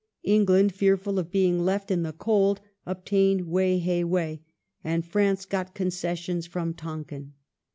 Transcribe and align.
England, 0.23 0.73
fearful 0.73 1.19
of 1.19 1.29
being 1.29 1.59
left 1.63 1.91
in 1.91 2.01
the 2.01 2.11
cold, 2.11 2.59
ob 2.87 3.05
tained 3.05 3.45
Wei 3.45 3.77
hei 3.77 4.03
Wei, 4.03 4.41
and 4.83 5.05
France 5.05 5.45
got 5.45 5.75
concessions 5.75 6.49
near 6.55 6.73
Tonkin. 6.73 7.33